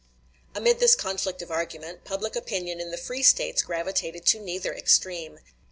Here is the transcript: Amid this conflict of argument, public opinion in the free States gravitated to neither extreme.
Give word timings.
Amid 0.55 0.79
this 0.79 0.95
conflict 0.95 1.43
of 1.43 1.51
argument, 1.51 2.05
public 2.05 2.35
opinion 2.35 2.79
in 2.79 2.89
the 2.89 2.97
free 2.97 3.21
States 3.21 3.61
gravitated 3.61 4.25
to 4.25 4.39
neither 4.39 4.73
extreme. 4.73 5.37